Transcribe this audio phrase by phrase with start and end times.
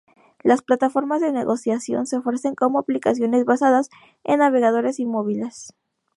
[0.41, 3.91] Las plataformas de negociación se ofrecen como aplicaciones basadas
[4.23, 5.75] en navegadores y móviles.